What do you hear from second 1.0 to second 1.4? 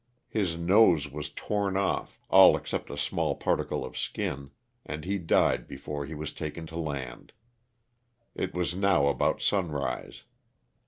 was